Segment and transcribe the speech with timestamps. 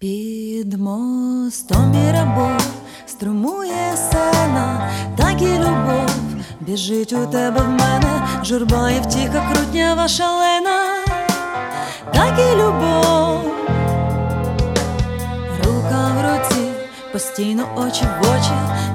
[0.00, 2.50] Під мостом Мірабо
[3.06, 6.10] струмує сена, так і любов
[6.60, 11.04] біжить у тебе в мене, журба і втіха крутнява шалена,
[12.14, 13.40] так і любов,
[15.64, 16.68] рука в руці,
[17.12, 18.52] постійно очі в очі,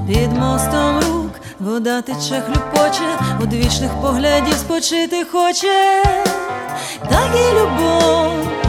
[0.07, 6.03] під мостом рук, вода тече хлюпоче, у двічних поглядів спочити хоче,
[7.09, 8.64] так і любов.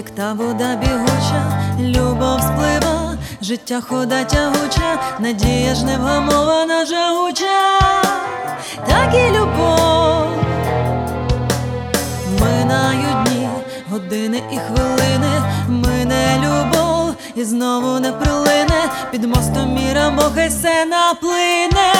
[0.00, 1.42] Як та вода бігуча,
[1.78, 7.80] любов сплива, життя хода тягуча, надія ж невгамована жагуча,
[8.86, 10.26] так і любов,
[12.40, 13.48] минають дні,
[13.90, 21.92] години і хвилини, мине любов, і знову не прилине, під мостом міра хай се наплине,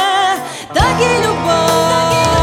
[0.75, 2.40] так і любов.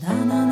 [0.00, 0.51] ななな